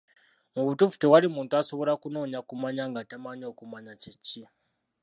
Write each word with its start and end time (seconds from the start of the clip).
Mu 0.53 0.61
butuufu 0.67 0.97
tewali 1.01 1.27
muntu 1.35 1.53
asobola 1.61 1.93
kunoonya 2.01 2.39
kumanya 2.49 2.83
nga 2.91 3.01
tamanyi 3.09 3.43
okumanya 3.51 3.91
kye 4.01 4.11
ki? 4.25 4.41